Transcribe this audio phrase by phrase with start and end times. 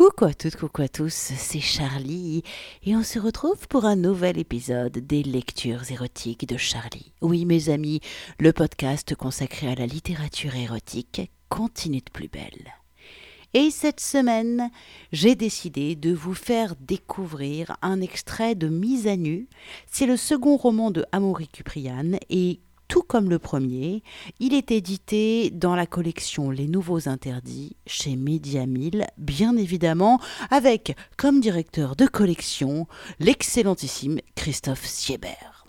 [0.00, 2.42] Coucou à toutes, coucou à tous, c'est Charlie
[2.84, 7.12] et on se retrouve pour un nouvel épisode des lectures érotiques de Charlie.
[7.20, 8.00] Oui mes amis,
[8.38, 12.72] le podcast consacré à la littérature érotique continue de plus belle.
[13.52, 14.70] Et cette semaine,
[15.12, 19.48] j'ai décidé de vous faire découvrir un extrait de Mise à nu.
[19.86, 22.60] C'est le second roman de Amaury Cuprian et
[22.90, 24.02] tout comme le premier,
[24.40, 28.64] il est édité dans la collection Les Nouveaux Interdits chez Media
[29.16, 30.20] bien évidemment,
[30.50, 32.88] avec comme directeur de collection
[33.20, 35.64] l'excellentissime Christophe Siebert.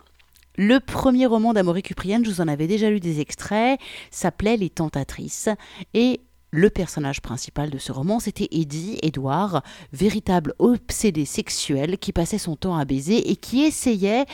[0.57, 4.71] Le premier roman d'Amaury Cuprienne, je vous en avais déjà lu des extraits, s'appelait Les
[4.71, 5.47] Tentatrices
[5.93, 9.61] et le personnage principal de ce roman, c'était Eddie Edouard,
[9.93, 14.25] véritable obsédé sexuel qui passait son temps à baiser et qui essayait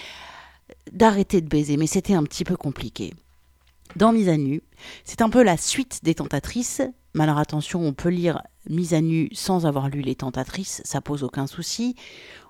[0.91, 3.13] d'arrêter de baiser, mais c'était un petit peu compliqué.
[3.95, 4.61] Dans Mise à nu,
[5.03, 6.81] c'est un peu la suite des tentatrices.
[7.13, 11.01] Mais alors attention, on peut lire Mise à nu sans avoir lu les tentatrices, ça
[11.01, 11.95] pose aucun souci.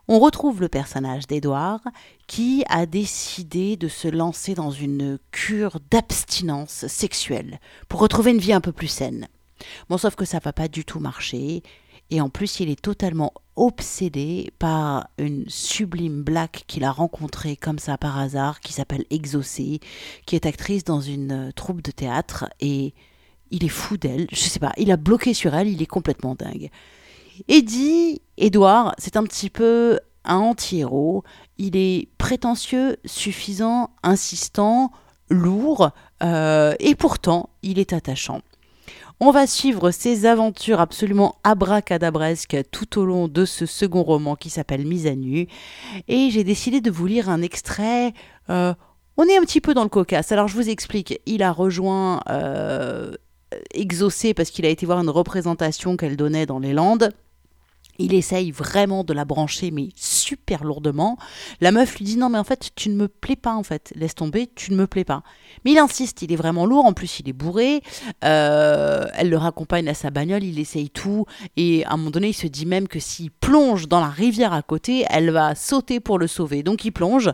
[0.09, 1.81] On retrouve le personnage d'Edouard
[2.27, 8.53] qui a décidé de se lancer dans une cure d'abstinence sexuelle pour retrouver une vie
[8.53, 9.27] un peu plus saine.
[9.89, 11.61] Bon, sauf que ça va pas du tout marcher.
[12.09, 17.79] Et en plus, il est totalement obsédé par une sublime black qu'il a rencontrée comme
[17.79, 19.79] ça par hasard, qui s'appelle Exaucé,
[20.25, 22.45] qui est actrice dans une euh, troupe de théâtre.
[22.59, 22.93] Et
[23.51, 24.27] il est fou d'elle.
[24.31, 26.69] Je sais pas, il a bloqué sur elle, il est complètement dingue.
[27.47, 31.23] Eddie, Edouard, c'est un petit peu un anti-héros.
[31.57, 34.91] Il est prétentieux, suffisant, insistant,
[35.29, 35.91] lourd,
[36.23, 38.41] euh, et pourtant, il est attachant.
[39.19, 44.51] On va suivre ses aventures absolument abracadabresques tout au long de ce second roman qui
[44.51, 45.47] s'appelle Mise à nu.
[46.07, 48.13] Et j'ai décidé de vous lire un extrait.
[48.51, 48.75] Euh,
[49.17, 50.31] on est un petit peu dans le cocasse.
[50.31, 51.19] Alors je vous explique.
[51.25, 53.11] Il a rejoint euh,
[53.73, 57.11] Exaucé parce qu'il a été voir une représentation qu'elle donnait dans les Landes.
[57.99, 61.17] Il essaye vraiment de la brancher, mais super lourdement.
[61.61, 63.93] La meuf lui dit non mais en fait tu ne me plais pas en fait,
[63.95, 65.23] laisse tomber, tu ne me plais pas.
[65.65, 67.81] Mais il insiste, il est vraiment lourd, en plus il est bourré,
[68.23, 71.25] euh, elle le raccompagne à sa bagnole, il essaye tout,
[71.55, 74.53] et à un moment donné il se dit même que s'il plonge dans la rivière
[74.53, 76.63] à côté, elle va sauter pour le sauver.
[76.63, 77.31] Donc il plonge,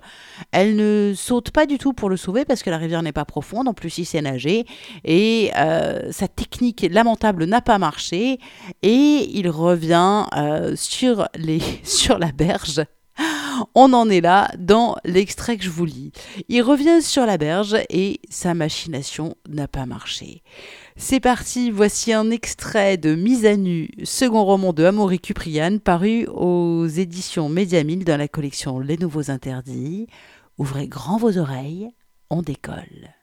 [0.51, 3.25] elle ne saute pas du tout pour le sauver parce que la rivière n'est pas
[3.25, 4.65] profonde, en plus il sait nager,
[5.03, 8.39] et euh, sa technique lamentable n'a pas marché,
[8.81, 12.83] et il revient euh, sur, les, sur la berge
[13.75, 16.11] on en est là dans l'extrait que je vous lis.
[16.49, 20.43] Il revient sur la berge et sa machination n'a pas marché.
[20.95, 26.27] C'est parti, voici un extrait de Mise à nu, second roman de Amaury Cuprian, paru
[26.27, 30.07] aux éditions Médiamille dans la collection Les Nouveaux Interdits.
[30.57, 31.89] Ouvrez grand vos oreilles,
[32.29, 33.13] on décolle.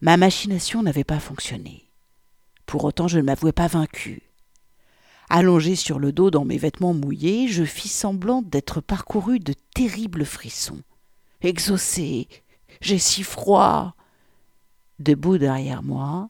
[0.00, 1.90] Ma machination n'avait pas fonctionné.
[2.66, 4.31] Pour autant, je ne m'avouais pas vaincu.
[5.34, 10.26] Allongé sur le dos dans mes vêtements mouillés, je fis semblant d'être parcouru de terribles
[10.26, 10.82] frissons.
[11.40, 12.28] Exaucé,
[12.82, 13.94] j'ai si froid.
[14.98, 16.28] Debout derrière moi,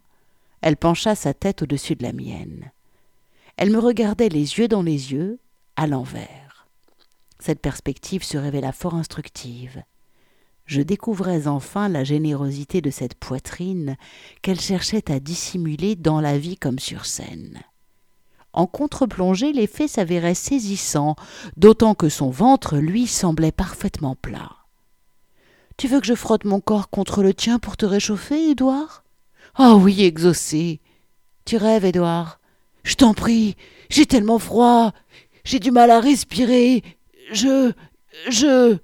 [0.61, 2.71] elle pencha sa tête au-dessus de la mienne.
[3.57, 5.41] Elle me regardait les yeux dans les yeux,
[5.75, 6.69] à l'envers.
[7.41, 9.83] Cette perspective se révéla fort instructive.
[10.65, 13.97] Je découvrais enfin la générosité de cette poitrine
[14.43, 17.65] qu'elle cherchait à dissimuler dans la vie comme sur scène.
[18.53, 21.17] En contre-plongée, l'effet s'avérait saisissant,
[21.57, 24.57] d'autant que son ventre, lui, semblait parfaitement plat.
[25.79, 29.05] Tu veux que je frotte mon corps contre le tien pour te réchauffer, Édouard
[29.59, 30.81] Oh oui, exaucé.
[31.45, 32.41] Tu rêves, Édouard.
[32.85, 33.57] Je t'en prie,
[33.89, 34.93] j'ai tellement froid.
[35.45, 36.83] J'ai du mal à respirer.
[37.33, 37.73] Je.
[38.29, 38.79] je.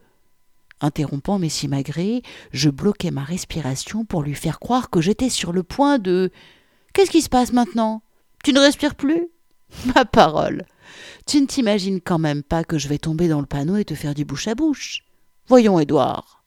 [0.80, 5.98] Interrompant Magré, je bloquais ma respiration pour lui faire croire que j'étais sur le point
[5.98, 6.30] de.
[6.92, 8.02] Qu'est-ce qui se passe maintenant?
[8.44, 9.28] Tu ne respires plus?
[9.94, 10.64] Ma parole.
[11.26, 13.94] Tu ne t'imagines quand même pas que je vais tomber dans le panneau et te
[13.94, 15.04] faire du bouche à bouche.
[15.46, 16.42] Voyons, Édouard.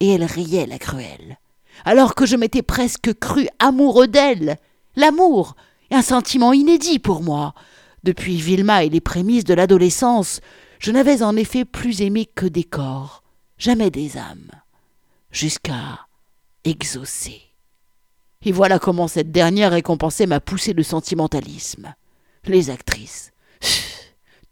[0.00, 1.38] Et elle riait, la cruelle.
[1.84, 4.56] Alors que je m'étais presque cru amoureux d'elle.
[4.96, 5.56] L'amour,
[5.90, 7.54] un sentiment inédit pour moi.
[8.02, 10.40] Depuis Vilma et les prémices de l'adolescence,
[10.78, 13.22] je n'avais en effet plus aimé que des corps,
[13.58, 14.50] jamais des âmes.
[15.30, 16.06] Jusqu'à
[16.64, 17.42] exaucer.
[18.42, 21.94] Et voilà comment cette dernière récompensait ma poussée de sentimentalisme
[22.48, 23.32] les actrices.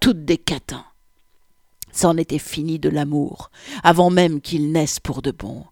[0.01, 0.85] Toutes des catins.
[1.93, 3.51] C'en était fini de l'amour,
[3.83, 5.65] avant même qu'il naisse pour de bon.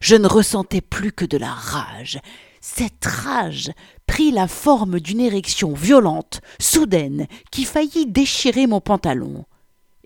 [0.00, 2.18] Je ne ressentais plus que de la rage.
[2.60, 3.70] Cette rage
[4.06, 9.44] prit la forme d'une érection violente, soudaine, qui faillit déchirer mon pantalon.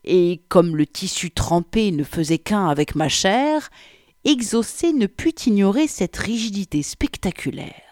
[0.04, 3.70] Et comme le tissu trempé ne faisait qu'un avec ma chair,
[4.24, 7.91] Exaucé ne put ignorer cette rigidité spectaculaire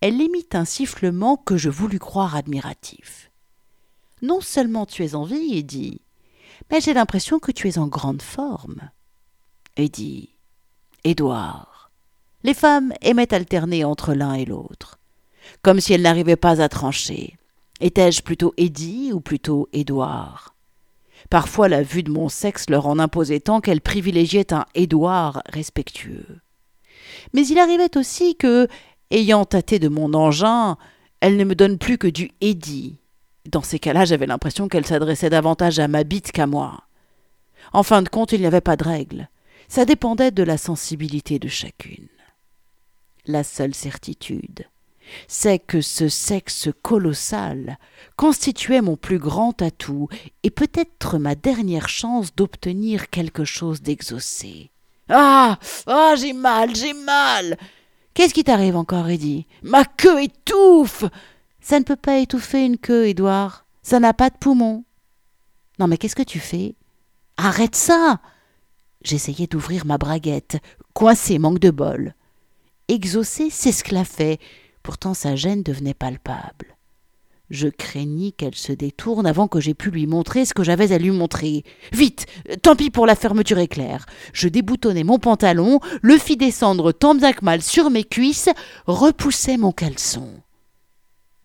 [0.00, 3.30] elle émit un sifflement que je voulus croire admiratif.
[4.22, 6.00] Non seulement tu es en vie, Eddie,
[6.70, 8.90] mais j'ai l'impression que tu es en grande forme.
[9.76, 10.30] Eddie,
[11.04, 11.90] Édouard.
[12.42, 14.98] Les femmes aimaient alterner entre l'un et l'autre,
[15.62, 17.36] comme si elles n'arrivaient pas à trancher.
[17.80, 20.54] Étais-je plutôt Eddie ou plutôt Édouard?
[21.28, 26.40] Parfois la vue de mon sexe leur en imposait tant qu'elles privilégiaient un Édouard respectueux.
[27.32, 28.68] Mais il arrivait aussi que,
[29.10, 30.76] ayant tâté de mon engin,
[31.20, 32.98] elles ne me donnent plus que du Eddie.
[33.48, 36.84] Dans ces cas-là, j'avais l'impression qu'elles s'adressaient davantage à ma bite qu'à moi.
[37.72, 39.28] En fin de compte, il n'y avait pas de règle.
[39.68, 42.08] Ça dépendait de la sensibilité de chacune.
[43.26, 44.66] La seule certitude,
[45.26, 47.78] c'est que ce sexe colossal
[48.16, 50.08] constituait mon plus grand atout
[50.42, 54.70] et peut-être ma dernière chance d'obtenir quelque chose d'exaucé.
[55.08, 57.56] Ah Ah j'ai mal, j'ai mal
[58.16, 61.04] Qu'est-ce qui t'arrive encore, Eddie Ma queue étouffe
[61.60, 63.66] Ça ne peut pas étouffer une queue, Édouard.
[63.82, 64.86] Ça n'a pas de poumon.
[65.78, 66.76] Non, mais qu'est-ce que tu fais?
[67.36, 68.22] Arrête ça
[69.02, 70.56] J'essayais d'ouvrir ma braguette,
[70.94, 72.14] coincé, manque de bol.
[72.88, 74.38] Exaucé s'esclaffait,
[74.82, 76.75] pourtant sa gêne devenait palpable.
[77.48, 80.98] Je craignis qu'elle se détourne avant que j'aie pu lui montrer ce que j'avais à
[80.98, 81.62] lui montrer.
[81.92, 82.26] Vite
[82.62, 84.06] Tant pis pour la fermeture éclair.
[84.32, 88.48] Je déboutonnai mon pantalon, le fis descendre tant bien que mal sur mes cuisses,
[88.86, 90.28] repoussai mon caleçon.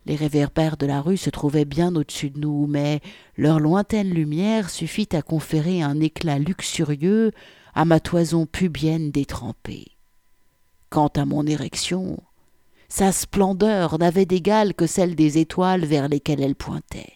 [0.04, 3.00] Les réverbères de la rue se trouvaient bien au-dessus de nous, mais
[3.36, 7.30] leur lointaine lumière suffit à conférer un éclat luxurieux
[7.74, 9.92] à ma toison pubienne détrempée.
[10.90, 12.18] Quant à mon érection,
[12.92, 17.14] sa splendeur n'avait d'égal que celle des étoiles vers lesquelles elle pointait.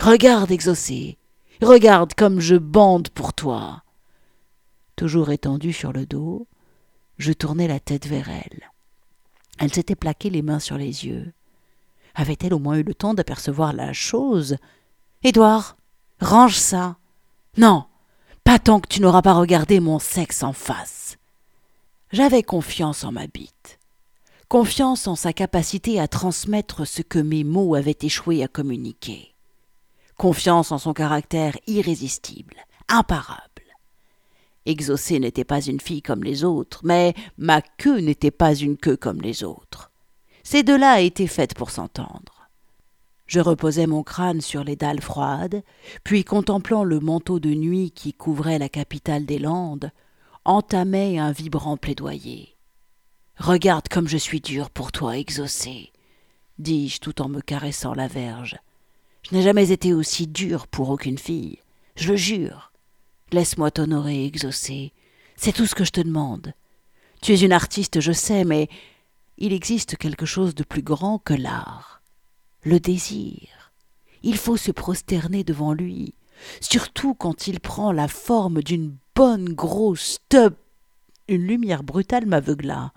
[0.00, 1.18] Regarde, exaucé,
[1.62, 3.84] regarde comme je bande pour toi.
[4.96, 6.48] Toujours étendue sur le dos,
[7.16, 8.70] je tournai la tête vers elle.
[9.60, 11.32] Elle s'était plaquée les mains sur les yeux.
[12.16, 14.56] Avait-elle au moins eu le temps d'apercevoir la chose?
[15.22, 15.76] Édouard,
[16.20, 16.96] range ça.
[17.56, 17.84] Non,
[18.42, 21.18] pas tant que tu n'auras pas regardé mon sexe en face.
[22.10, 23.77] J'avais confiance en ma bite
[24.48, 29.34] confiance en sa capacité à transmettre ce que mes mots avaient échoué à communiquer,
[30.16, 32.56] confiance en son caractère irrésistible,
[32.88, 33.42] imparable.
[34.64, 38.96] Exaucée n'était pas une fille comme les autres, mais ma queue n'était pas une queue
[38.96, 39.90] comme les autres.
[40.44, 42.48] Ces deux-là étaient faites pour s'entendre.
[43.26, 45.62] Je reposai mon crâne sur les dalles froides,
[46.04, 49.90] puis contemplant le manteau de nuit qui couvrait la capitale des Landes,
[50.46, 52.57] entamai un vibrant plaidoyer.
[53.38, 55.92] Regarde comme je suis dur pour toi, exaucé,
[56.58, 58.56] dis-je tout en me caressant la verge.
[59.22, 61.60] Je n'ai jamais été aussi dur pour aucune fille.
[61.94, 62.72] Je le jure.
[63.30, 64.92] Laisse-moi t'honorer, exaucé.
[65.36, 66.52] C'est tout ce que je te demande.
[67.22, 68.68] Tu es une artiste, je sais, mais
[69.36, 72.02] il existe quelque chose de plus grand que l'art.
[72.62, 73.72] Le désir.
[74.24, 76.14] Il faut se prosterner devant lui,
[76.60, 80.54] surtout quand il prend la forme d'une bonne grosse tub.
[81.28, 82.92] Une lumière brutale m'aveugla.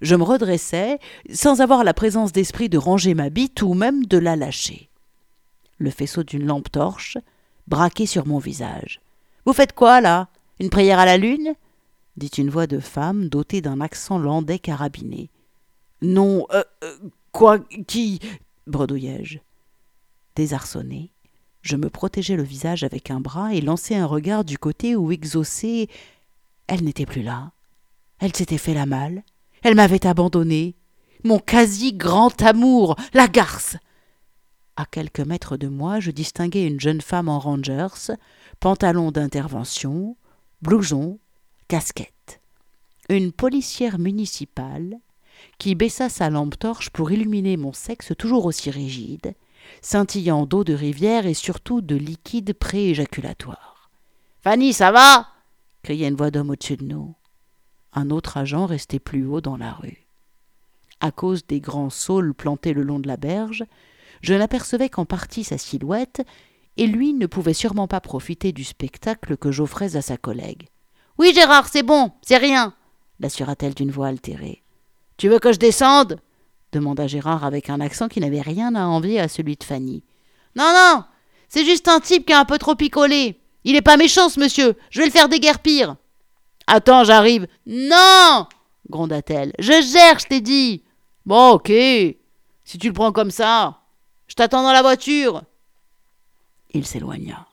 [0.00, 0.98] Je me redressai,
[1.32, 4.88] sans avoir la présence d'esprit de ranger ma bite ou même de la lâcher.
[5.78, 7.18] Le faisceau d'une lampe torche
[7.66, 9.00] braqué sur mon visage.
[9.44, 10.28] Vous faites quoi, là?
[10.60, 11.54] Une prière à la lune?
[12.16, 15.30] dit une voix de femme dotée d'un accent landais carabiné.
[16.02, 16.96] Non, euh, euh,
[17.32, 18.18] quoi Qui
[18.66, 19.38] bredouillai-je.
[20.34, 21.12] Désarçonné,
[21.62, 25.12] je me protégeai le visage avec un bras et lançai un regard du côté où
[25.12, 25.88] exaucée.
[26.66, 27.52] Elle n'était plus là.
[28.18, 29.22] Elle s'était fait la malle.
[29.62, 30.76] Elle m'avait abandonné.
[31.24, 33.76] Mon quasi grand amour, la garce.
[34.76, 38.12] À quelques mètres de moi, je distinguai une jeune femme en rangers,
[38.60, 40.16] pantalon d'intervention,
[40.62, 41.18] blouson,
[41.66, 42.40] casquette.
[43.08, 44.98] Une policière municipale
[45.58, 49.34] qui baissa sa lampe torche pour illuminer mon sexe toujours aussi rigide,
[49.82, 53.90] scintillant d'eau de rivière et surtout de liquide pré-éjaculatoire.
[54.40, 55.28] Fanny, ça va?
[55.82, 57.14] criait une voix d'homme au-dessus de nous
[57.92, 60.06] un autre agent restait plus haut dans la rue.
[61.00, 63.64] À cause des grands saules plantés le long de la berge,
[64.20, 66.22] je n'apercevais qu'en partie sa silhouette,
[66.76, 70.68] et lui ne pouvait sûrement pas profiter du spectacle que j'offrais à sa collègue.
[71.18, 72.74] Oui, Gérard, c'est bon, c'est rien,
[73.20, 74.62] l'assura-t-elle d'une voix altérée.
[75.16, 76.20] Tu veux que je descende?
[76.70, 80.04] demanda Gérard avec un accent qui n'avait rien à envier à celui de Fanny.
[80.54, 81.04] Non, non,
[81.48, 83.40] c'est juste un type qui a un peu trop picolé.
[83.64, 84.76] Il n'est pas méchant, ce monsieur.
[84.90, 85.96] Je vais le faire déguerpir.
[86.68, 87.48] Attends, j'arrive.
[87.66, 88.46] Non
[88.90, 89.52] gronda-t-elle.
[89.58, 90.82] Je gère, je t'ai dit.
[91.26, 91.72] Bon, ok.
[92.64, 93.80] Si tu le prends comme ça,
[94.28, 95.42] je t'attends dans la voiture.
[96.70, 97.46] Il s'éloigna.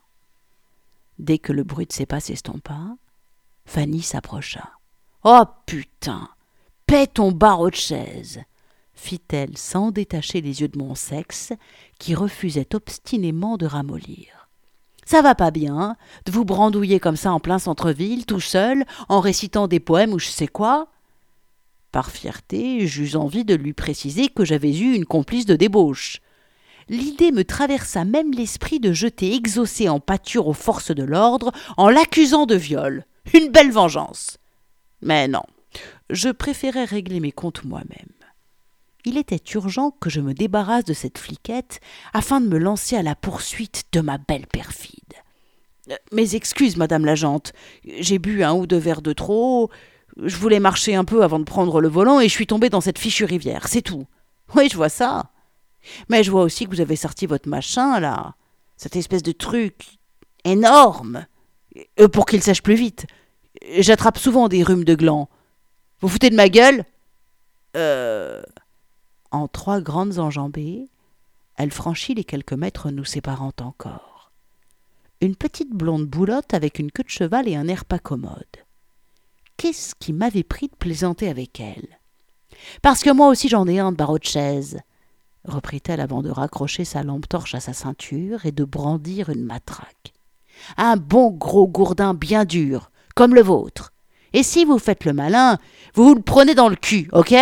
[1.20, 2.80] Dès que le bruit de ses pas s'estompa,
[3.66, 4.72] Fanny s'approcha.
[5.24, 6.30] Oh putain
[6.86, 8.46] Paie ton barreau de chaise
[8.96, 11.54] fit-elle sans détacher les yeux de mon sexe,
[12.00, 14.45] qui refusait obstinément de ramollir.
[15.06, 15.96] Ça va pas bien,
[16.26, 20.20] de vous brandouiller comme ça en plein centre-ville, tout seul, en récitant des poèmes ou
[20.20, 20.88] je sais quoi.
[21.92, 26.22] Par fierté, j'eus envie de lui préciser que j'avais eu une complice de débauche.
[26.90, 31.90] L'idée me traversa même l'esprit de jeter exaucé en pâture aux forces de l'ordre en
[31.90, 33.06] l'accusant de viol.
[33.34, 34.38] Une belle vengeance.
[35.02, 35.44] Mais non,
[36.10, 38.15] je préférais régler mes comptes moi-même.
[39.06, 41.80] Il était urgent que je me débarrasse de cette fliquette
[42.14, 45.14] afin de me lancer à la poursuite de ma belle perfide.
[45.92, 47.54] Euh, mes excuses, madame l'agente.
[47.86, 49.70] J'ai bu un ou deux verres de trop,
[50.18, 52.82] je voulais marcher un peu avant de prendre le volant et je suis tombé dans
[52.82, 54.06] cette fichue rivière, c'est tout.
[54.56, 55.32] Oui, je vois ça.
[56.10, 58.36] Mais je vois aussi que vous avez sorti votre machin, là.
[58.78, 60.00] Cette espèce de truc
[60.44, 61.26] énorme.
[62.00, 63.06] Euh, pour qu'il sèche plus vite.
[63.78, 65.30] J'attrape souvent des rhumes de gland.
[66.00, 66.86] Vous foutez de ma gueule?
[67.76, 68.42] Euh.
[69.36, 70.88] En trois grandes enjambées,
[71.58, 74.32] elle franchit les quelques mètres nous séparant encore.
[75.22, 78.66] Une petite blonde boulotte avec une queue de cheval et un air pas commode
[79.58, 82.00] qu'est-ce qui m'avait pris de plaisanter avec elle?
[82.82, 84.80] Parce que moi aussi j'en ai un de barreau de chaise,
[85.44, 90.14] reprit-elle avant de raccrocher sa lampe torche à sa ceinture et de brandir une matraque.
[90.78, 93.92] Un bon gros gourdin bien dur, comme le vôtre.
[94.34, 95.58] Et si vous faites le malin,
[95.94, 97.34] vous vous le prenez dans le cul, ok?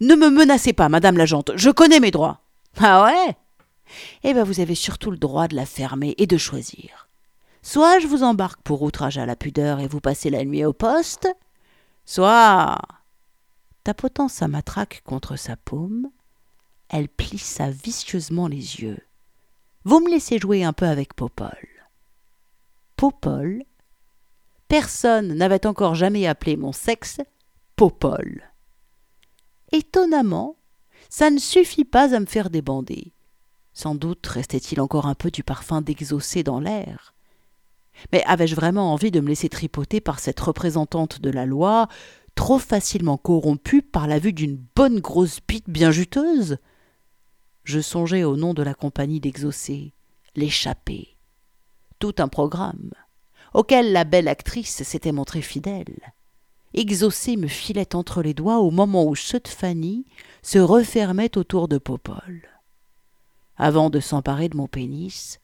[0.00, 2.40] Ne me menacez pas, madame l'agente, je connais mes droits.
[2.78, 3.36] Ah ouais?
[4.24, 7.08] Eh bien, vous avez surtout le droit de la fermer et de choisir.
[7.62, 10.72] Soit je vous embarque pour outrage à la pudeur et vous passez la nuit au
[10.72, 11.28] poste,
[12.04, 12.78] soit.
[13.84, 16.10] Tapotant sa matraque contre sa paume,
[16.88, 18.98] elle plissa vicieusement les yeux.
[19.84, 21.68] Vous me laissez jouer un peu avec Popol.
[22.96, 23.62] Popol?
[24.66, 27.20] Personne n'avait encore jamais appelé mon sexe
[27.76, 28.42] Popol.
[29.72, 30.56] Étonnamment,
[31.10, 33.12] ça ne suffit pas à me faire débander.
[33.72, 37.14] Sans doute restait-il encore un peu du parfum d'exaucé dans l'air.
[38.12, 41.88] Mais avais-je vraiment envie de me laisser tripoter par cette représentante de la loi,
[42.34, 46.58] trop facilement corrompue par la vue d'une bonne grosse bite bien juteuse?
[47.64, 49.92] Je songeais au nom de la compagnie d'exaucer,
[50.36, 51.18] l'échappée.
[51.98, 52.92] Tout un programme,
[53.54, 56.14] auquel la belle actrice s'était montrée fidèle.
[56.74, 60.04] Exaucé me filait entre les doigts au moment où ceux de Fanny
[60.42, 62.48] se refermaient autour de Popol.
[63.56, 65.40] Avant de s'emparer de mon pénis,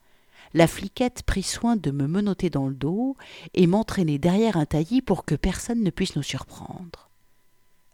[0.55, 3.17] la fliquette prit soin de me menotter dans le dos
[3.55, 7.11] et m'entraîner derrière un taillis pour que personne ne puisse nous surprendre.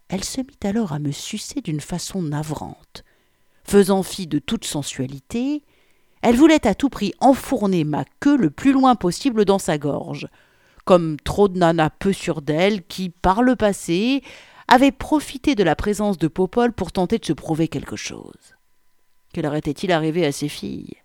[0.09, 3.05] Elle se mit alors à me sucer d'une façon navrante.
[3.63, 5.63] Faisant fi de toute sensualité,
[6.21, 10.27] elle voulait à tout prix enfourner ma queue le plus loin possible dans sa gorge,
[10.89, 14.23] comme trop de nanas peu sûres d'elle qui, par le passé,
[14.67, 18.55] avaient profité de la présence de Popol pour tenter de se prouver quelque chose.
[19.31, 20.95] Que leur était-il arrivé à ces filles?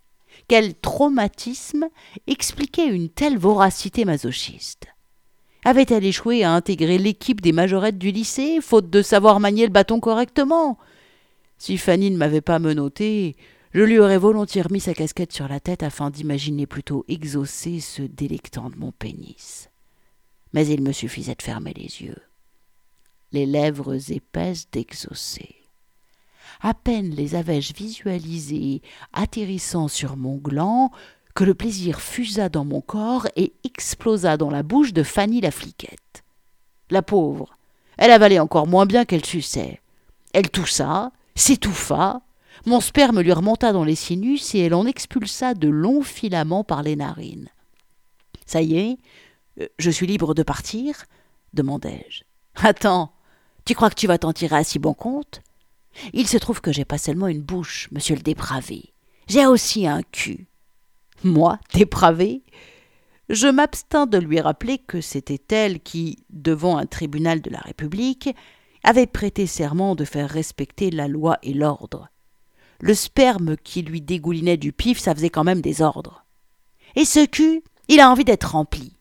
[0.47, 1.85] Quel traumatisme
[2.25, 4.87] expliquait une telle voracité masochiste?
[5.65, 9.99] Avait-elle échoué à intégrer l'équipe des majorettes du lycée, faute de savoir manier le bâton
[9.99, 10.79] correctement?
[11.59, 13.35] Si Fanny ne m'avait pas menotté,
[13.71, 18.01] je lui aurais volontiers remis sa casquette sur la tête afin d'imaginer plutôt exaucer ce
[18.01, 19.69] délectant de mon pénis.
[20.55, 22.21] Mais il me suffisait de fermer les yeux.
[23.33, 25.53] Les lèvres épaisses d'exaucer.
[26.61, 28.81] À peine les avais-je visualisés
[29.11, 30.91] atterrissant sur mon gland
[31.33, 35.51] que le plaisir fusa dans mon corps et explosa dans la bouche de Fanny la
[35.51, 36.23] fliquette.
[36.89, 37.57] La pauvre,
[37.97, 39.81] elle avalait encore moins bien qu'elle suçait.
[40.33, 42.21] Elle toussa, s'étouffa,
[42.65, 46.81] mon sperme lui remonta dans les sinus et elle en expulsa de longs filaments par
[46.81, 47.49] les narines.
[48.45, 48.97] Ça y est,
[49.77, 51.05] je suis libre de partir
[51.53, 52.23] demandai-je.
[52.55, 53.11] Attends,
[53.65, 55.41] tu crois que tu vas t'en tirer à si bon compte?
[56.13, 58.93] Il se trouve que j'ai pas seulement une bouche, monsieur le dépravé.
[59.27, 60.47] J'ai aussi un cul.
[61.23, 62.43] Moi, dépravé?
[63.29, 68.29] Je m'abstins de lui rappeler que c'était elle qui, devant un tribunal de la République,
[68.83, 72.09] avait prêté serment de faire respecter la loi et l'ordre.
[72.81, 76.25] Le sperme qui lui dégoulinait du pif, ça faisait quand même des ordres.
[76.95, 78.94] Et ce cul, il a envie d'être rempli,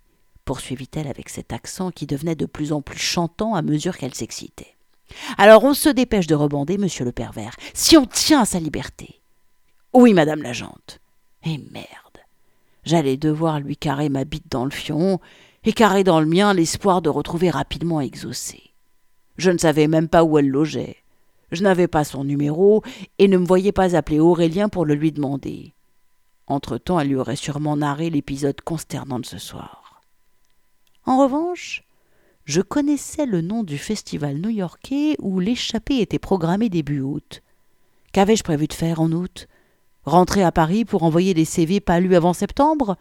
[0.44, 4.76] poursuivit-elle avec cet accent qui devenait de plus en plus chantant à mesure qu'elle s'excitait.
[5.38, 9.20] Alors on se dépêche de rebander, monsieur le pervers, si on tient à sa liberté.
[9.92, 11.00] Oui, madame l'agente.
[11.44, 11.86] Et merde.
[12.84, 15.20] J'allais devoir lui carrer ma bite dans le fion
[15.64, 18.74] et carrer dans le mien l'espoir de retrouver rapidement exaucé.
[19.36, 20.96] Je ne savais même pas où elle logeait.
[21.50, 22.82] Je n'avais pas son numéro
[23.18, 25.74] et ne me voyais pas appeler Aurélien pour le lui demander.
[26.46, 29.83] Entre-temps, elle lui aurait sûrement narré l'épisode consternant de ce soir.
[31.06, 31.84] En revanche,
[32.46, 37.42] je connaissais le nom du festival new-yorkais où l'échappée était programmée début août.
[38.12, 39.46] Qu'avais-je prévu de faire en août?
[40.04, 42.96] Rentrer à Paris pour envoyer des CV pas lus avant septembre?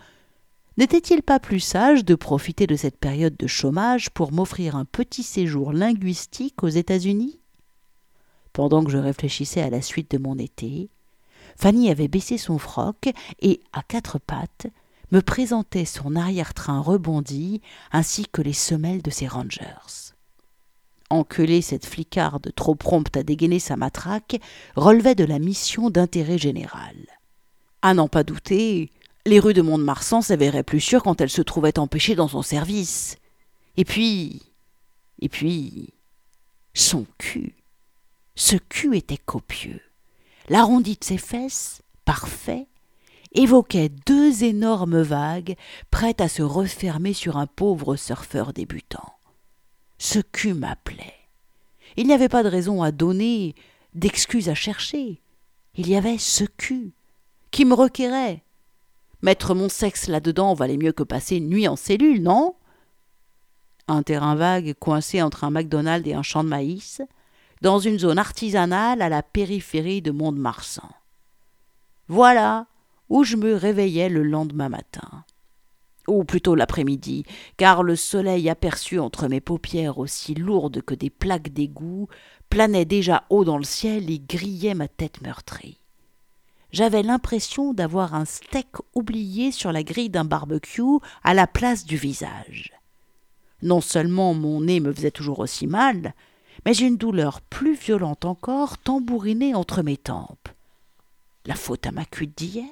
[0.78, 5.24] N'était-il pas plus sage de profiter de cette période de chômage pour m'offrir un petit
[5.24, 7.40] séjour linguistique aux États-Unis?
[8.52, 10.90] Pendant que je réfléchissais à la suite de mon été,
[11.58, 14.68] Fanny avait baissé son froc et, à quatre pattes,
[15.14, 19.62] me présentait son arrière-train rebondi ainsi que les semelles de ses rangers.
[21.12, 24.40] Enculer cette flicarde trop prompte à dégainer sa matraque
[24.76, 26.96] relevait de la mission d'intérêt général.
[27.84, 28.90] À n'en pas douter,
[29.28, 33.18] les rues de Mont-de-Marsan s'avéraient plus sûres quand elle se trouvait empêchée dans son service.
[33.78, 34.42] Et puis.
[35.20, 35.94] Et puis.
[36.74, 37.56] Son cul.
[38.34, 39.82] Ce cul était copieux.
[40.50, 42.68] L'arrondi de ses fesses, parfait,
[43.34, 45.56] évoquait deux énormes vagues
[45.92, 49.14] prêtes à se refermer sur un pauvre surfeur débutant.
[49.98, 51.14] Ce cul m'appelait.
[51.98, 53.56] Il n'y avait pas de raison à donner,
[53.94, 55.22] d'excuses à chercher.
[55.76, 56.94] Il y avait ce cul
[57.52, 58.44] qui me requérait,
[59.24, 62.56] Mettre mon sexe là-dedans valait mieux que passer une nuit en cellule, non?
[63.88, 67.02] Un terrain vague coincé entre un McDonald's et un champ de maïs,
[67.62, 70.90] dans une zone artisanale à la périphérie de Mont-de-Marsan.
[72.10, 72.68] Voilà
[73.10, 75.26] où je me réveillais le lendemain matin.
[76.08, 77.24] Ou plutôt l'après-midi,
[77.58, 82.08] car le soleil aperçu entre mes paupières aussi lourdes que des plaques d'égout
[82.50, 85.80] planait déjà haut dans le ciel et grillait ma tête meurtrie
[86.74, 90.82] j'avais l'impression d'avoir un steak oublié sur la grille d'un barbecue
[91.24, 92.74] à la place du visage.
[93.62, 96.14] Non seulement mon nez me faisait toujours aussi mal,
[96.66, 100.50] mais une douleur plus violente encore tambourinait entre mes tempes.
[101.46, 102.66] La faute à ma cuite d'hier?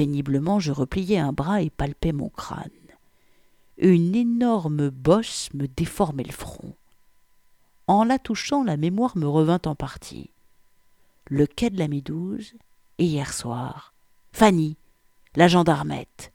[0.00, 2.70] Péniblement je repliai un bras et palpais mon crâne.
[3.76, 6.74] Une énorme bosse me déformait le front.
[7.86, 10.30] En la touchant, la mémoire me revint en partie
[11.26, 12.54] le quai de la Médouze,
[12.96, 13.92] et hier soir,
[14.32, 14.78] Fanny,
[15.36, 16.32] la gendarmette.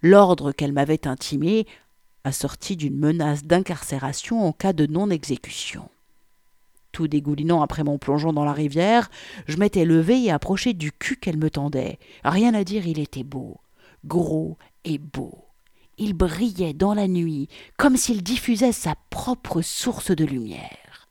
[0.00, 1.66] L'ordre qu'elle m'avait intimé,
[2.22, 5.90] assorti d'une menace d'incarcération en cas de non-exécution.
[6.94, 9.10] Tout dégoulinant après mon plongeon dans la rivière,
[9.48, 11.98] je m'étais levé et approché du cul qu'elle me tendait.
[12.22, 13.58] Rien à dire, il était beau,
[14.04, 15.44] gros et beau.
[15.98, 21.08] Il brillait dans la nuit, comme s'il diffusait sa propre source de lumière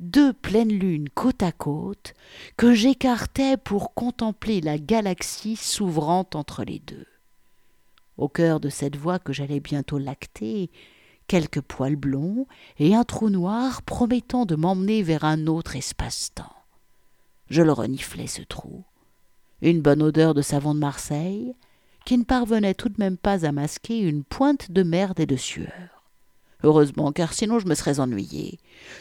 [0.00, 2.14] deux pleines lunes côte à côte
[2.56, 7.06] que j'écartais pour contempler la galaxie s'ouvrant entre les deux.
[8.18, 10.70] Au cœur de cette voie que j'allais bientôt lacter,
[11.26, 12.46] quelques poils blonds
[12.78, 16.52] et un trou noir promettant de m'emmener vers un autre espace-temps.
[17.50, 18.84] Je le reniflais ce trou.
[19.62, 21.54] Une bonne odeur de savon de Marseille,
[22.04, 25.36] qui ne parvenait tout de même pas à masquer une pointe de merde et de
[25.36, 26.04] sueur.
[26.62, 28.58] Heureusement, car sinon je me serais ennuyé.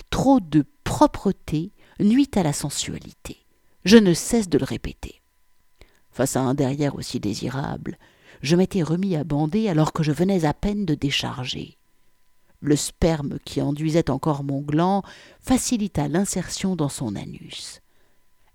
[0.10, 3.46] Trop de propreté nuit à la sensualité.
[3.86, 5.22] Je ne cesse de le répéter.
[6.12, 7.98] Face à un derrière aussi désirable,
[8.42, 11.78] je m'étais remis à bander alors que je venais à peine de décharger.
[12.66, 15.04] Le sperme qui enduisait encore mon gland
[15.42, 17.82] facilita l'insertion dans son anus.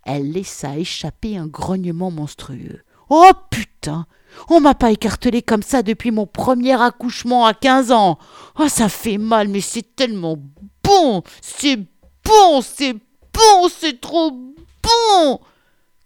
[0.03, 2.81] Elle laissa échapper un grognement monstrueux.
[3.11, 4.07] Oh putain
[4.49, 8.19] On m'a pas écartelé comme ça depuis mon premier accouchement à quinze ans
[8.59, 10.39] Oh ça fait mal, mais c'est tellement
[10.83, 11.77] bon C'est
[12.25, 15.41] bon C'est bon C'est trop bon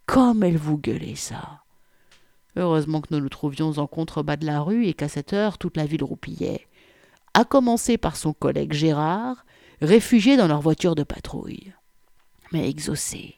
[0.06, 1.62] Comme elle vous gueulait ça
[2.56, 5.76] Heureusement que nous nous trouvions en contrebas de la rue et qu'à cette heure toute
[5.76, 6.66] la ville roupillait.
[7.34, 9.44] À commencer par son collègue Gérard,
[9.80, 11.72] réfugié dans leur voiture de patrouille.
[12.52, 13.36] Mais exaucée,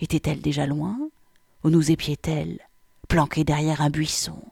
[0.00, 0.98] était-elle déjà loin
[1.62, 2.58] Où nous épiait-elle
[3.08, 4.42] planqué derrière un buisson?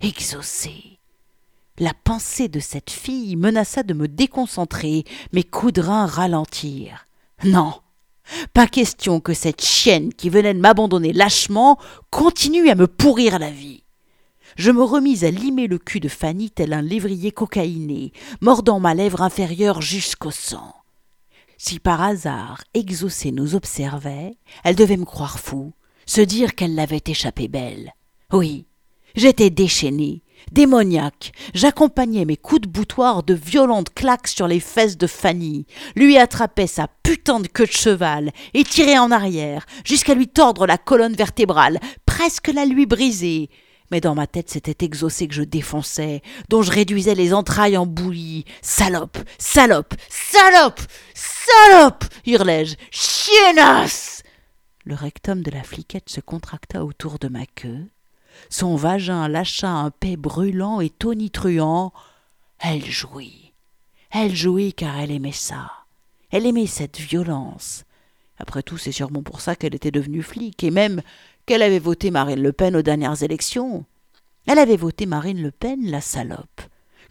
[0.00, 0.98] Exaucé.
[1.78, 7.06] La pensée de cette fille menaça de me déconcentrer, mes coups de rein ralentirent.
[7.44, 7.74] Non,
[8.52, 11.78] pas question que cette chienne qui venait de m'abandonner lâchement
[12.10, 13.84] continue à me pourrir la vie.
[14.56, 18.94] Je me remis à limer le cul de Fanny tel un lévrier cocaïné, mordant ma
[18.94, 20.74] lèvre inférieure jusqu'au sang.
[21.58, 25.72] Si par hasard Exaucé nous observait, elle devait me croire fou,
[26.06, 27.92] se dire qu'elle l'avait échappé belle.
[28.32, 28.66] Oui,
[29.14, 35.06] j'étais déchaîné, démoniaque, j'accompagnais mes coups de boutoir de violentes claques sur les fesses de
[35.06, 35.66] Fanny,
[35.96, 40.66] lui attrapais sa putain de queue de cheval et tirais en arrière, jusqu'à lui tordre
[40.66, 43.50] la colonne vertébrale, presque la lui briser.
[43.90, 47.86] Mais dans ma tête, c'était exaucé que je défonçais, dont je réduisais les entrailles en
[47.86, 48.44] bouillie.
[48.62, 50.80] Salope, salope, salope,
[51.14, 52.76] salope hurlai-je.
[52.90, 54.16] Chiennasse
[54.86, 57.88] le rectum de la fliquette se contracta autour de ma queue.
[58.50, 61.92] Son vagin lâcha un paix brûlant et tonitruant.
[62.60, 63.52] Elle jouit.
[64.12, 65.72] Elle jouait car elle aimait ça.
[66.30, 67.84] Elle aimait cette violence.
[68.38, 71.02] Après tout, c'est sûrement pour ça qu'elle était devenue flic, et même
[71.46, 73.84] qu'elle avait voté Marine Le Pen aux dernières élections?
[74.46, 76.60] Elle avait voté Marine Le Pen, la salope,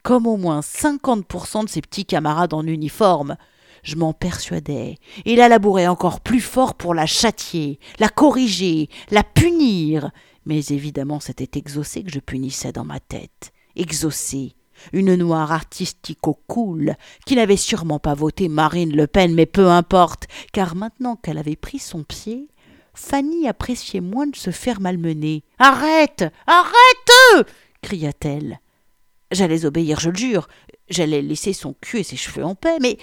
[0.03, 3.37] comme au moins 50% de ses petits camarades en uniforme.
[3.83, 9.23] Je m'en persuadais, et la labourait encore plus fort pour la châtier, la corriger, la
[9.23, 10.11] punir.
[10.45, 13.51] Mais évidemment, c'était exaucé que je punissais dans ma tête.
[13.75, 14.55] Exaucé.
[14.91, 16.95] Une noire artistico-cool,
[17.25, 21.55] qui n'avait sûrement pas voté Marine Le Pen, mais peu importe, car maintenant qu'elle avait
[21.55, 22.49] pris son pied,
[22.95, 25.43] Fanny appréciait moins de se faire malmener.
[25.59, 27.45] Arrête Arrête
[27.81, 28.59] cria-t-elle.
[29.31, 30.47] J'allais obéir, je le jure.
[30.89, 32.97] J'allais laisser son cul et ses cheveux en paix, mais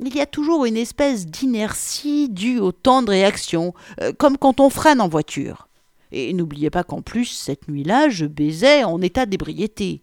[0.00, 4.60] il y a toujours une espèce d'inertie due au temps de réaction, euh, comme quand
[4.60, 5.68] on freine en voiture.
[6.12, 10.02] Et n'oubliez pas qu'en plus, cette nuit-là, je baisais en état d'ébriété.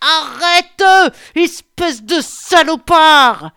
[0.00, 3.52] Arrête Espèce de salopard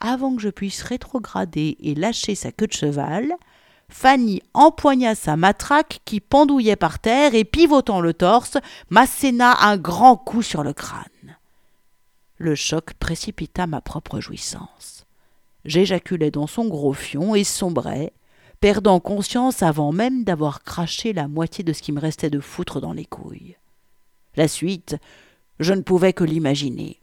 [0.00, 3.34] Avant que je puisse rétrograder et lâcher sa queue de cheval,
[3.92, 8.56] Fanny empoigna sa matraque qui pendouillait par terre et, pivotant le torse,
[8.88, 11.36] m'asséna un grand coup sur le crâne.
[12.38, 15.06] Le choc précipita ma propre jouissance.
[15.66, 18.14] J'éjaculai dans son gros fion et sombrai,
[18.60, 22.80] perdant conscience avant même d'avoir craché la moitié de ce qui me restait de foutre
[22.80, 23.56] dans les couilles.
[24.36, 24.96] La suite,
[25.60, 27.01] je ne pouvais que l'imaginer.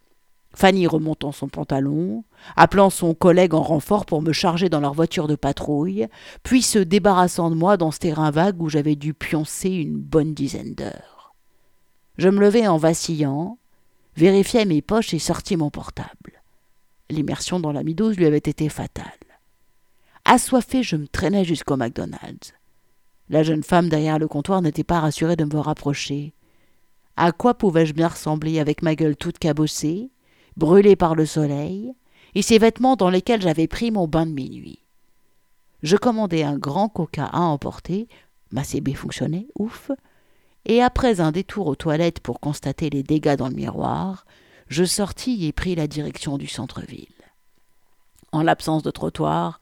[0.54, 2.24] Fanny remontant son pantalon,
[2.56, 6.08] appelant son collègue en renfort pour me charger dans leur voiture de patrouille,
[6.44, 10.34] puis se débarrassant de moi dans ce terrain vague où j'avais dû pioncer une bonne
[10.34, 11.34] dizaine d'heures.
[12.18, 13.58] Je me levai en vacillant,
[14.16, 16.42] vérifiai mes poches et sortis mon portable.
[17.10, 19.06] L'immersion dans la midose lui avait été fatale.
[20.26, 22.54] Assoiffé, je me traînais jusqu'au McDonald's.
[23.30, 26.34] La jeune femme derrière le comptoir n'était pas rassurée de me rapprocher.
[27.16, 30.10] À quoi pouvais-je bien ressembler avec ma gueule toute cabossée,
[30.58, 31.94] brûlée par le soleil,
[32.36, 34.86] et ces vêtements dans lesquels j'avais pris mon bain de minuit.
[35.82, 38.08] Je commandai un grand coca à emporter,
[38.52, 39.92] ma CB fonctionnait, ouf,
[40.66, 44.26] et après un détour aux toilettes pour constater les dégâts dans le miroir,
[44.68, 47.08] je sortis et pris la direction du centre-ville.
[48.32, 49.60] En l'absence de trottoir,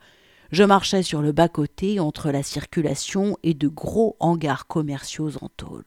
[0.52, 5.84] je marchais sur le bas-côté entre la circulation et de gros hangars commerciaux en tôle.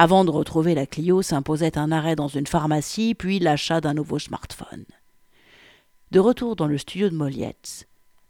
[0.00, 4.20] Avant de retrouver la Clio s'imposait un arrêt dans une pharmacie, puis l'achat d'un nouveau
[4.20, 4.84] smartphone.
[6.12, 7.88] De retour dans le studio de Moliette,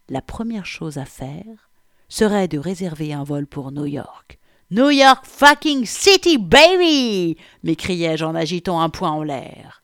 [0.09, 1.69] la première chose à faire
[2.09, 4.39] serait de réserver un vol pour New York.
[4.71, 9.83] New York fucking City, baby m'écriai-je en agitant un poing en l'air.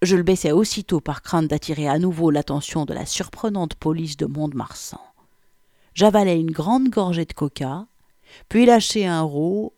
[0.00, 4.24] Je le baissai aussitôt par crainte d'attirer à nouveau l'attention de la surprenante police de
[4.24, 5.02] Mont-de-Marsan.
[5.92, 7.84] J'avalai une grande gorgée de coca,
[8.48, 9.74] puis lâchai un roux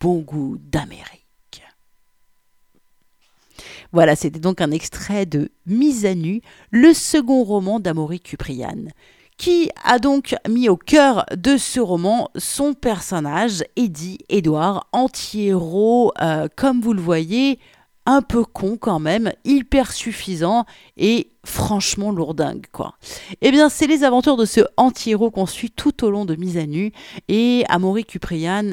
[0.00, 1.62] bon goût d'Amérique.
[3.92, 8.88] Voilà, c'était donc un extrait de Mise à nu, le second roman d'Amaury Cuprian,
[9.36, 16.48] qui a donc mis au cœur de ce roman son personnage, Eddie Edouard, anti-héros, euh,
[16.56, 17.58] comme vous le voyez,
[18.06, 22.94] un peu con quand même, hyper suffisant et franchement lourdingue quoi.
[23.40, 26.58] Eh bien, c'est les aventures de ce anti-héros qu'on suit tout au long de Mise
[26.58, 26.92] à nu
[27.28, 28.72] et Amaury Cuprian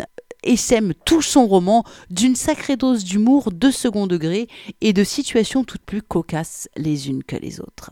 [0.56, 4.48] sème tout son roman d'une sacrée dose d'humour de second degré
[4.82, 7.92] et de situations toutes plus cocasses les unes que les autres.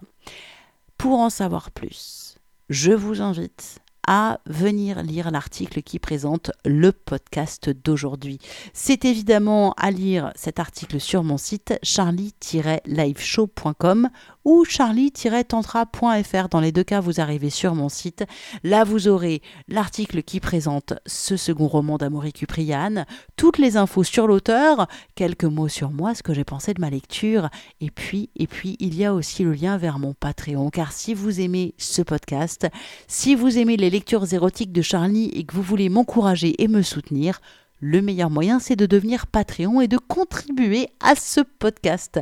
[0.97, 2.35] Pour en savoir plus,
[2.69, 3.81] je vous invite
[4.11, 8.39] à venir lire l'article qui présente le podcast d'aujourd'hui.
[8.73, 14.09] C'est évidemment à lire cet article sur mon site charlie-liveshow.com
[14.45, 16.49] ou charlie-tantra.fr.
[16.49, 18.25] Dans les deux cas, vous arrivez sur mon site.
[18.63, 24.27] Là, vous aurez l'article qui présente ce second roman d'Amaury Cupriane, toutes les infos sur
[24.27, 27.49] l'auteur, quelques mots sur moi, ce que j'ai pensé de ma lecture,
[27.81, 30.69] et puis, et puis, il y a aussi le lien vers mon Patreon.
[30.69, 32.67] Car si vous aimez ce podcast,
[33.07, 36.81] si vous aimez les lectures érotiques de Charlie et que vous voulez m'encourager et me
[36.81, 37.41] soutenir,
[37.81, 42.19] le meilleur moyen, c'est de devenir Patreon et de contribuer à ce podcast.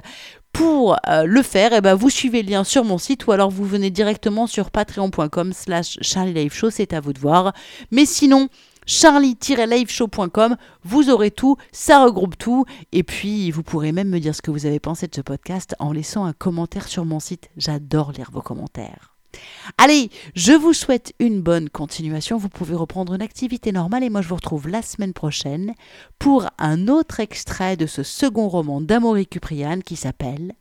[0.57, 3.51] Pour euh, le faire, eh ben, vous suivez le lien sur mon site ou alors
[3.51, 7.53] vous venez directement sur patreon.com slash charlieliveshow, c'est à vous de voir.
[7.91, 8.49] Mais sinon,
[8.87, 14.41] charlie-liveshow.com, vous aurez tout, ça regroupe tout, et puis vous pourrez même me dire ce
[14.41, 17.49] que vous avez pensé de ce podcast en laissant un commentaire sur mon site.
[17.55, 19.16] J'adore lire vos commentaires.
[19.77, 22.37] Allez, je vous souhaite une bonne continuation.
[22.37, 25.73] Vous pouvez reprendre une activité normale et moi je vous retrouve la semaine prochaine
[26.19, 30.53] pour un autre extrait de ce second roman d'Amaury Cuprian qui s'appelle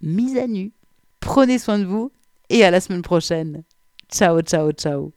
[0.00, 0.72] Mise à nu.
[1.20, 2.12] Prenez soin de vous
[2.50, 3.64] et à la semaine prochaine.
[4.10, 5.15] Ciao, ciao, ciao.